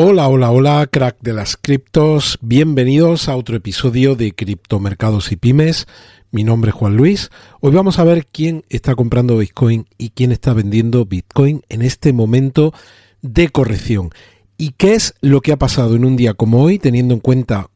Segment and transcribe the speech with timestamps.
[0.00, 2.38] Hola, hola, hola, crack de las criptos.
[2.40, 5.88] Bienvenidos a otro episodio de Criptomercados y Pymes.
[6.30, 7.30] Mi nombre es Juan Luis.
[7.58, 12.12] Hoy vamos a ver quién está comprando Bitcoin y quién está vendiendo Bitcoin en este
[12.12, 12.72] momento
[13.22, 14.10] de corrección.
[14.56, 17.68] ¿Y qué es lo que ha pasado en un día como hoy, teniendo en cuenta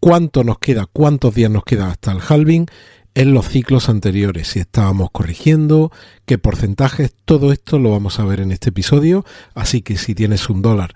[0.00, 2.66] cuánto nos queda, cuántos días nos queda hasta el halving
[3.14, 5.90] en los ciclos anteriores, si estábamos corrigiendo,
[6.26, 9.24] qué porcentajes, todo esto lo vamos a ver en este episodio.
[9.54, 10.94] Así que si tienes un dólar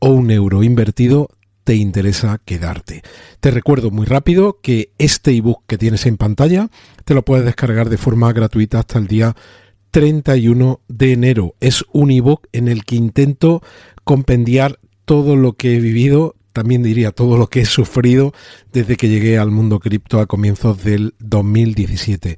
[0.00, 1.28] o un euro invertido,
[1.64, 3.02] te interesa quedarte.
[3.38, 6.68] Te recuerdo muy rápido que este ebook que tienes en pantalla
[7.04, 9.36] te lo puedes descargar de forma gratuita hasta el día
[9.90, 11.54] 31 de enero.
[11.60, 13.62] Es un ebook en el que intento
[14.04, 18.32] compendiar todo lo que he vivido, también diría todo lo que he sufrido
[18.72, 22.36] desde que llegué al mundo cripto a comienzos del 2017.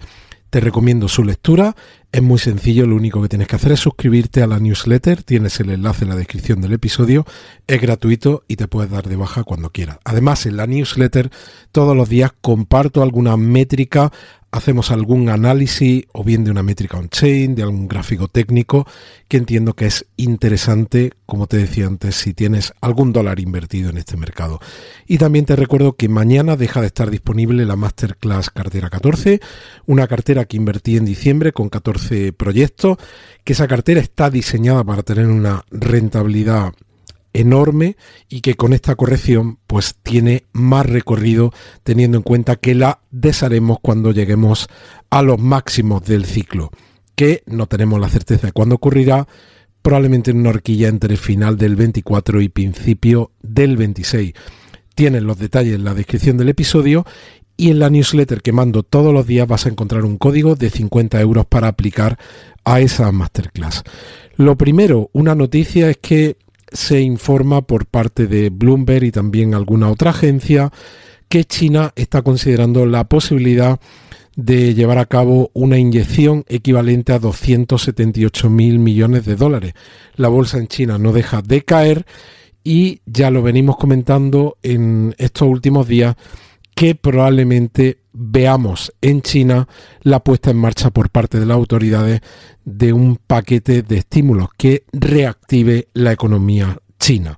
[0.51, 1.75] Te recomiendo su lectura.
[2.13, 5.23] Es muy sencillo, lo único que tienes que hacer es suscribirte a la newsletter.
[5.23, 7.25] Tienes el enlace en la descripción del episodio.
[7.67, 9.99] Es gratuito y te puedes dar de baja cuando quieras.
[10.05, 11.31] Además, en la newsletter
[11.73, 14.13] todos los días comparto alguna métrica
[14.53, 18.87] hacemos algún análisis o bien de una métrica on-chain, de algún gráfico técnico
[19.27, 23.97] que entiendo que es interesante, como te decía antes, si tienes algún dólar invertido en
[23.97, 24.61] este mercado.
[25.07, 29.41] Y también te recuerdo que mañana deja de estar disponible la Masterclass Cartera 14,
[29.87, 32.99] una cartera que invertí en diciembre con 14 proyectos,
[33.45, 36.75] que esa cartera está diseñada para tener una rentabilidad
[37.33, 37.97] enorme
[38.29, 41.53] y que con esta corrección pues tiene más recorrido
[41.83, 44.69] teniendo en cuenta que la desharemos cuando lleguemos
[45.11, 46.71] a los máximos del ciclo
[47.15, 49.27] que no tenemos la certeza de cuándo ocurrirá
[49.81, 54.35] probablemente en una horquilla entre el final del 24 y principio del 26
[54.95, 57.07] tienen los detalles en la descripción del episodio
[57.57, 60.71] y en la newsletter que mando todos los días vas a encontrar un código de
[60.71, 62.19] 50 euros para aplicar
[62.65, 63.85] a esa masterclass.
[64.37, 66.37] Lo primero, una noticia es que
[66.73, 70.73] se informa por parte de Bloomberg y también alguna otra agencia
[71.29, 73.81] que China está considerando la posibilidad
[74.37, 79.75] de llevar a cabo una inyección equivalente a 278 mil millones de dólares.
[80.17, 82.07] La bolsa en China no deja de caer
[82.65, 86.17] y ya lo venimos comentando en estos últimos días
[86.75, 89.67] que probablemente veamos en China
[90.03, 92.21] la puesta en marcha por parte de las autoridades
[92.65, 97.37] de un paquete de estímulos que reactive la economía china.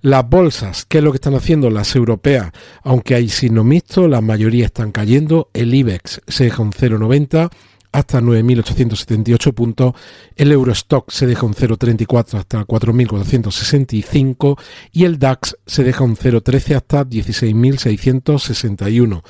[0.00, 2.52] Las bolsas, ¿qué es lo que están haciendo las europeas?
[2.84, 5.50] Aunque hay signo mixto, la mayoría están cayendo.
[5.52, 7.50] El IBEX se deja un 0,90
[7.90, 9.94] hasta 9.878 puntos.
[10.36, 14.56] El Eurostock se deja un 0,34 hasta 4.465
[14.92, 19.24] y el DAX se deja un 0,13 hasta 16.661.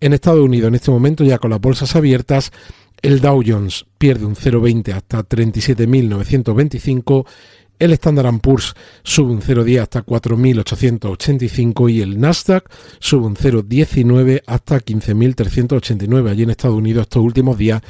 [0.00, 2.52] En Estados Unidos, en este momento, ya con las bolsas abiertas,
[3.02, 7.26] el Dow Jones pierde un 0,20 hasta 37.925,
[7.78, 14.80] el Standard Poor's sube un 0,10 hasta 4.885 y el Nasdaq sube un 0,19 hasta
[14.80, 16.28] 15.389.
[16.28, 17.80] Allí en Estados Unidos estos últimos días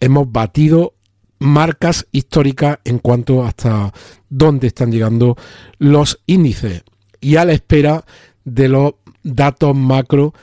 [0.00, 0.94] hemos batido
[1.38, 3.92] marcas históricas en cuanto hasta
[4.28, 5.36] dónde están llegando
[5.78, 6.82] los índices
[7.20, 8.04] y a la espera
[8.44, 10.34] de los datos macro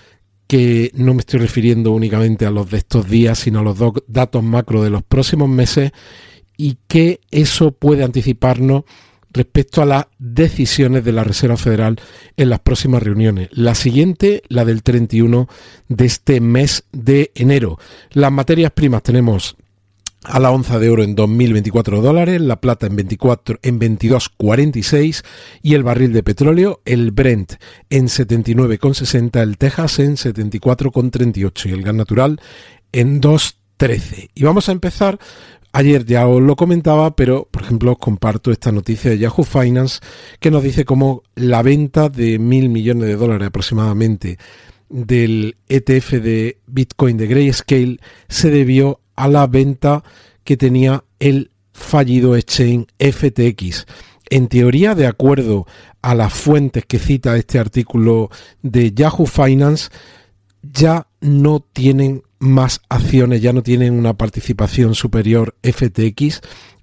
[0.50, 3.78] que no me estoy refiriendo únicamente a los de estos días, sino a los
[4.08, 5.92] datos macro de los próximos meses
[6.58, 8.84] y que eso puede anticiparnos
[9.30, 12.02] respecto a las decisiones de la Reserva Federal
[12.36, 13.50] en las próximas reuniones.
[13.52, 15.48] La siguiente, la del 31
[15.88, 17.78] de este mes de enero.
[18.10, 19.56] Las materias primas tenemos
[20.24, 25.24] a la onza de oro en 2.024 dólares, la plata en, 24, en 22,46
[25.62, 27.54] y el barril de petróleo, el Brent
[27.90, 32.42] en 79,60, el Texas en 74,38 y el gas natural
[32.92, 34.30] en 2,13.
[34.36, 35.20] Y vamos a empezar,
[35.72, 40.02] ayer ya os lo comentaba, pero por ejemplo os comparto esta noticia de Yahoo Finance
[40.40, 44.38] que nos dice cómo la venta de mil millones de dólares aproximadamente
[44.90, 50.02] del ETF de Bitcoin de Grayscale se debió a la venta
[50.46, 53.86] que tenía el fallido exchange FTX.
[54.30, 55.68] En teoría, de acuerdo
[56.02, 58.30] a las fuentes que cita este artículo
[58.62, 59.90] de Yahoo Finance,
[60.64, 66.40] ya no tienen más acciones, ya no tienen una participación superior FTX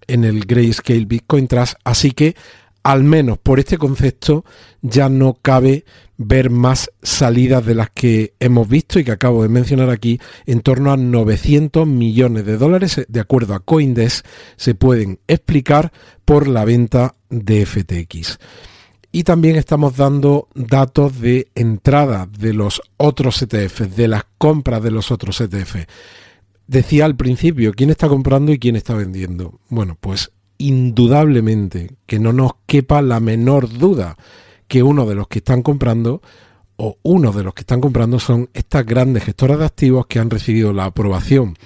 [0.07, 2.37] en el Grayscale Bitcoin Trust, así que
[2.87, 4.45] al menos por este concepto
[4.81, 5.85] ya no cabe
[6.19, 10.61] ver más salidas de las que hemos visto y que acabo de mencionar aquí, en
[10.61, 14.25] torno a 900 millones de dólares, de acuerdo a Coindesk,
[14.55, 15.93] se pueden explicar
[16.25, 18.39] por la venta de FTX.
[19.11, 24.93] Y también estamos dando datos de entrada de los otros ETFs, de las compras de
[24.93, 25.89] los otros ETFs.
[26.69, 29.59] Decía al principio, ¿quién está comprando y quién está vendiendo?
[29.71, 34.17] Bueno, pues indudablemente, que no nos quepa la menor duda,
[34.69, 36.23] que uno de los que están comprando
[36.77, 40.31] o uno de los que están comprando son estas grandes gestoras de activos que han
[40.31, 41.57] recibido la aprobación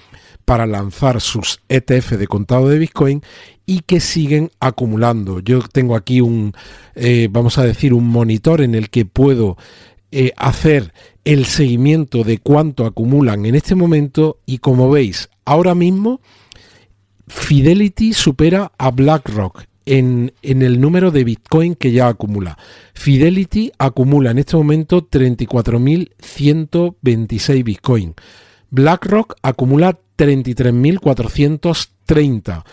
[0.44, 3.22] para lanzar sus ETF de contado de Bitcoin
[3.66, 5.40] y que siguen acumulando.
[5.40, 6.52] Yo tengo aquí un,
[6.94, 9.56] eh, vamos a decir, un monitor en el que puedo
[10.10, 10.92] eh, hacer
[11.24, 16.20] el seguimiento de cuánto acumulan en este momento y como veis, ahora mismo
[17.30, 22.58] Fidelity supera a BlackRock en, el número de Bitcoin que ya acumula.
[22.92, 28.16] Fidelity acumula en este momento 34.126 Bitcoin.
[28.70, 32.64] BlackRock acumula 33.430.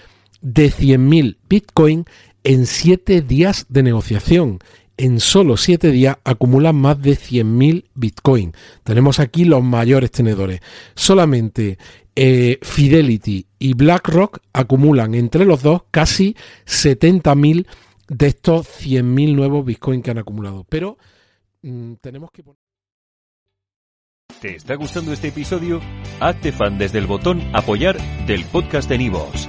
[0.41, 2.05] de 100.000 Bitcoin
[2.45, 4.61] en 7 días de negociación.
[4.99, 8.53] En solo 7 días acumulan más de 100.000 Bitcoin.
[8.83, 10.61] Tenemos aquí los mayores tenedores.
[10.95, 11.79] Solamente
[12.15, 16.35] eh, Fidelity y BlackRock acumulan entre los dos casi
[16.65, 17.67] 70.000
[18.09, 20.65] de estos 100.000 nuevos Bitcoin que han acumulado.
[20.69, 20.97] Pero
[21.63, 22.43] mm, tenemos que.
[24.41, 25.81] ¿Te está gustando este episodio?
[26.21, 29.49] Hazte fan desde el botón apoyar del podcast de Nivos.